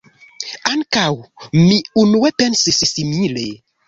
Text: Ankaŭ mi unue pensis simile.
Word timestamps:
Ankaŭ 0.69 1.11
mi 1.57 1.77
unue 2.05 2.31
pensis 2.39 2.81
simile. 2.93 3.45